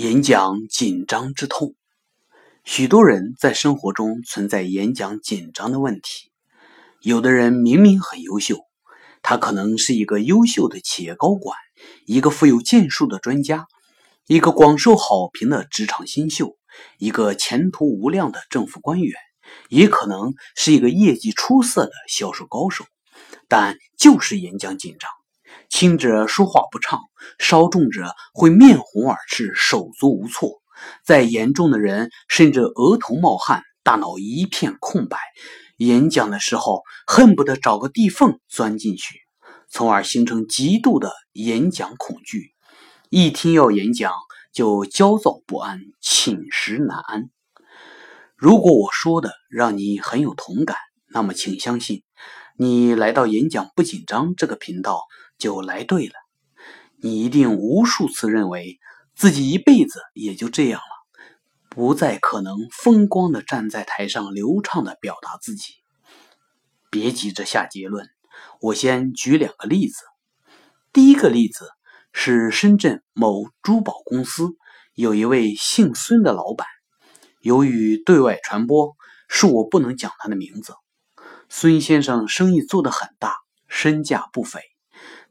[0.00, 1.74] 演讲紧张之痛，
[2.64, 6.32] 许多人在生活中存在演讲紧张的问题。
[7.02, 8.60] 有的人明明很优秀，
[9.20, 11.58] 他可能是一个优秀的企业高管，
[12.06, 13.66] 一个富有建树的专家，
[14.26, 16.56] 一个广受好评的职场新秀，
[16.96, 19.20] 一个前途无量的政府官员，
[19.68, 22.86] 也可能是一个业绩出色的销售高手，
[23.48, 25.10] 但就是演讲紧张。
[25.68, 27.00] 轻者说话不畅，
[27.38, 30.60] 稍重者会面红耳赤、手足无措；
[31.04, 35.18] 再严重的人，甚至额头冒汗、大脑一片空白。
[35.76, 39.20] 演讲的时候，恨不得找个地缝钻进去，
[39.68, 42.52] 从而形成极度的演讲恐惧。
[43.08, 44.12] 一听要演讲，
[44.52, 47.30] 就焦躁不安、寝食难安。
[48.36, 50.76] 如果我说的让你很有同感，
[51.12, 52.02] 那么请相信，
[52.56, 55.02] 你来到“演讲不紧张”这个频道。
[55.38, 56.12] 就来对了，
[56.98, 58.78] 你一定无数次认为
[59.14, 61.24] 自己一辈子也就这样了，
[61.70, 65.76] 不再可能风光的站在台上流畅的表达自己。
[66.90, 68.10] 别急着下结论，
[68.60, 70.02] 我先举两个例子。
[70.92, 71.70] 第一个例子
[72.12, 74.50] 是深圳某珠宝公司
[74.92, 76.66] 有一位姓孙的老板，
[77.40, 78.94] 由于对外传播，
[79.26, 80.74] 恕我不能讲他的名字。
[81.52, 83.34] 孙先生生意做得很大，
[83.66, 84.60] 身价不菲。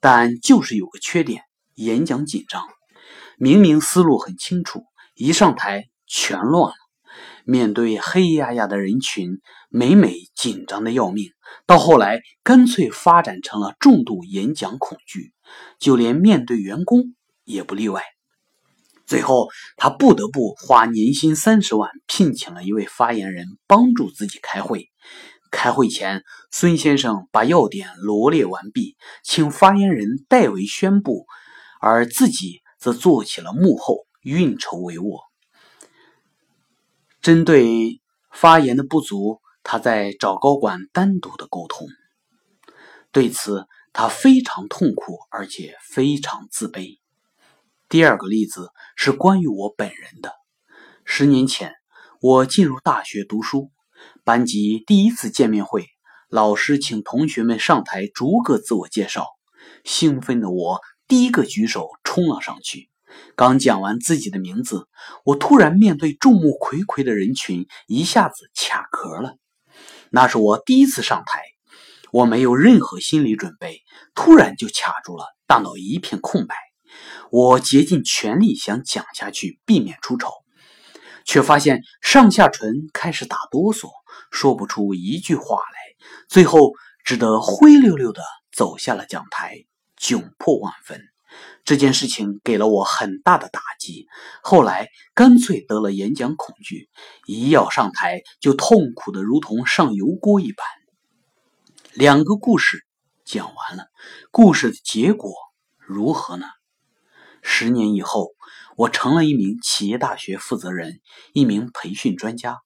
[0.00, 1.44] 但就是有个缺点，
[1.76, 2.66] 演讲紧张。
[3.38, 4.82] 明明思路很清楚，
[5.14, 6.74] 一上台全乱了。
[7.44, 11.30] 面对黑压压的人群，每每紧张的要命。
[11.66, 15.32] 到后来，干脆发展成了重度演讲恐惧，
[15.78, 18.02] 就连面对员工也不例外。
[19.06, 24.90] 最后，他不得不花年薪三十万，聘请了一位发言人帮助自己开会。
[25.50, 31.26] 开会前，孙先生把要点罗列完毕，请发言人代为宣布，
[31.80, 35.20] 而自己则做起了幕后，运筹帷幄。
[37.20, 41.88] 针对发言的不足，他在找高管单独的沟通。
[43.10, 46.98] 对此，他非常痛苦，而且非常自卑。
[47.88, 50.34] 第二个例子是关于我本人的。
[51.04, 51.74] 十年前，
[52.20, 53.70] 我进入大学读书。
[54.28, 55.86] 班级第一次见面会，
[56.28, 59.24] 老师请同学们上台逐个自我介绍。
[59.84, 62.90] 兴奋的我第一个举手冲了上去。
[63.36, 64.86] 刚讲完自己的名字，
[65.24, 69.38] 我突然面对众目睽睽的人群，一下子卡壳了。
[70.10, 71.44] 那是我第一次上台，
[72.12, 73.80] 我没有任何心理准备，
[74.14, 76.54] 突然就卡住了，大脑一片空白。
[77.30, 80.28] 我竭尽全力想讲下去，避免出丑。
[81.24, 83.88] 却发现上下唇开始打哆嗦，
[84.30, 86.72] 说不出一句话来，最后
[87.04, 88.22] 只得灰溜溜的
[88.52, 89.64] 走下了讲台，
[89.98, 91.00] 窘迫万分。
[91.64, 94.06] 这件事情给了我很大的打击，
[94.42, 96.88] 后来干脆得了演讲恐惧，
[97.26, 100.66] 一要上台就痛苦的如同上油锅一般。
[101.92, 102.84] 两个故事
[103.24, 103.86] 讲完了，
[104.30, 105.32] 故事的结果
[105.78, 106.46] 如何呢？
[107.42, 108.28] 十年以后。
[108.76, 111.00] 我成了一名企业大学负责人，
[111.32, 112.58] 一名培训专家，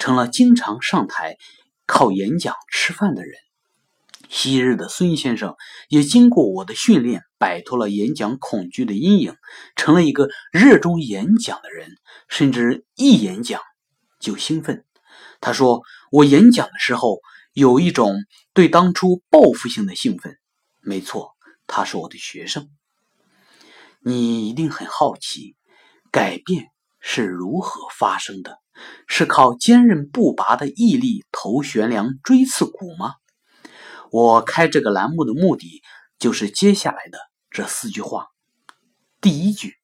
[0.00, 1.36] 成了经常上台
[1.86, 3.34] 靠演讲吃饭的人。
[4.30, 5.56] 昔日的孙先生
[5.88, 9.36] 也经过我的训练，摆脱了演讲恐惧的阴影，
[9.76, 11.90] 成了一个热衷演讲的人，
[12.28, 13.60] 甚至一演讲
[14.18, 14.84] 就兴奋。
[15.40, 17.20] 他说：“我演讲的时候
[17.52, 18.14] 有一种
[18.54, 20.38] 对当初报复性的兴奋。”
[20.80, 21.32] 没错，
[21.66, 22.70] 他是我的学生。
[24.02, 25.56] 你一定很好奇，
[26.10, 26.68] 改变
[27.00, 28.58] 是如何发生的？
[29.06, 33.14] 是靠坚韧不拔的毅力头悬梁锥刺股吗？
[34.10, 35.82] 我开这个栏目的目的
[36.18, 37.18] 就是接下来的
[37.50, 38.26] 这四句话。
[39.20, 39.74] 第一句，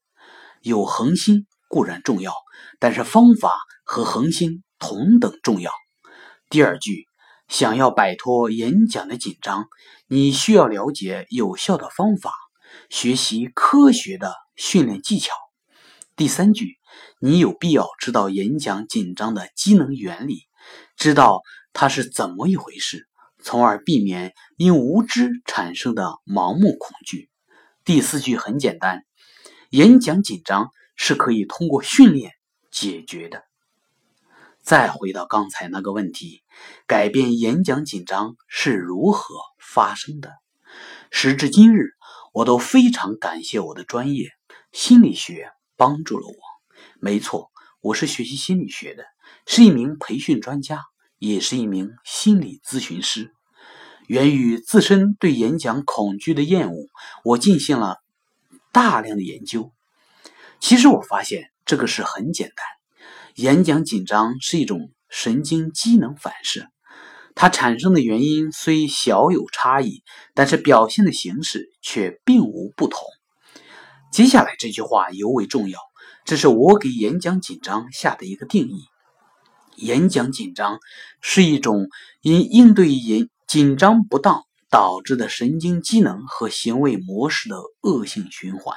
[0.63, 2.33] 有恒心固然重要，
[2.79, 3.53] 但是方法
[3.85, 5.71] 和恒心同等重要。
[6.49, 7.07] 第二句，
[7.49, 9.67] 想要摆脱演讲的紧张，
[10.09, 12.33] 你需要了解有效的方法。
[12.91, 15.33] 学习科学的训练技巧。
[16.15, 16.76] 第三句，
[17.21, 20.43] 你有必要知道演讲紧张的机能原理，
[20.97, 21.43] 知道
[21.73, 23.09] 它是怎么一回事，
[23.43, 27.31] 从而避免因无知产生的盲目恐惧。
[27.85, 29.05] 第四句很简单，
[29.71, 32.33] 演讲紧张是可以通过训练
[32.71, 33.45] 解决的。
[34.63, 36.43] 再回到刚才那个问题，
[36.87, 40.33] 改变演讲紧张是如何发生的？
[41.11, 41.97] 时至今日。
[42.33, 44.29] 我都非常感谢我的专业
[44.71, 46.35] 心理学帮助了我。
[46.99, 47.51] 没错，
[47.83, 49.05] 我是学习心理学的，
[49.47, 50.83] 是一名培训专家，
[51.19, 53.33] 也是一名心理咨询师。
[54.07, 56.87] 源于自身对演讲恐惧的厌恶，
[57.23, 57.99] 我进行了
[58.73, 59.73] 大量的研究。
[60.59, 62.65] 其实我发现，这个事很简单。
[63.35, 66.67] 演讲紧张是一种神经机能反射，
[67.35, 70.03] 它产生的原因虽小有差异，
[70.35, 73.01] 但是表现的形式却并无不同。
[74.11, 75.79] 接下来这句话尤为重要，
[76.27, 78.87] 这是我给演讲紧张下的一个定义：
[79.77, 80.81] 演讲紧张
[81.21, 81.89] 是一种
[82.21, 88.77] 因应对紧紧张不当导致的神经机能和行为模式的恶性循环。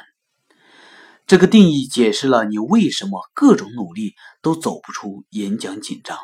[1.26, 4.14] 这个定义解释了你为什么各种努力
[4.44, 6.20] 都走不出演讲紧张。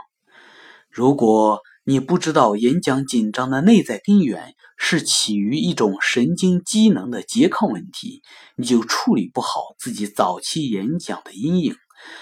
[0.91, 8.23] 如果你不知道演讲紧张的内在根源是起于一种神经机能的拮抗问题，
[8.57, 11.75] 你就处理不好自己早期演讲的阴影，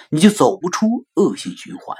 [0.09, 1.95] 你就走不出恶性循环。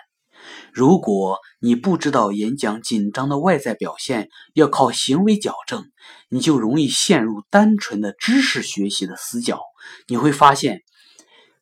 [0.73, 5.85] 如果你不知道演讲紧张的外在表现要靠行为矫正，
[6.27, 9.61] 你就容易陷入单纯的知识学习的死角。
[10.09, 10.81] 你会发现，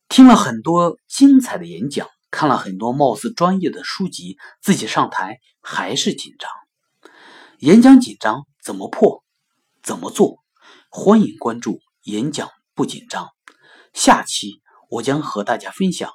[0.08, 6.50] 听了很多精彩的演讲，看了很多貌似专业的书籍，自己上台还是紧张。
[7.60, 9.24] 演讲紧张怎么破？
[9.82, 10.42] 怎么做？
[10.90, 13.30] 欢迎关注“演讲不紧张”。
[13.94, 14.60] 下期
[14.90, 16.10] 我将和大家分享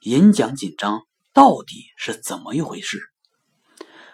[0.00, 1.02] 演讲紧张。
[1.34, 3.00] 到底是怎么一回事？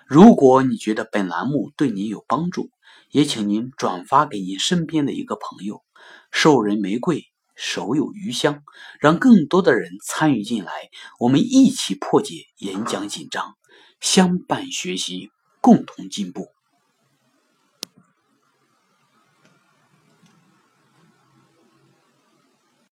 [0.07, 2.71] 如果你觉得本栏目对您有帮助，
[3.11, 5.83] 也请您转发给您身边的一个朋友。
[6.31, 7.25] 授人玫瑰，
[7.57, 8.63] 手有余香，
[9.01, 10.73] 让更多的人参与进来，
[11.19, 13.58] 我们一起破解演讲紧张，
[14.01, 15.31] 相伴学习，
[15.61, 16.49] 共同进步。